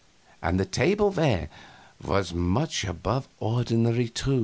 [0.41, 1.47] And the tableware
[2.03, 4.39] was much above ordinary, too.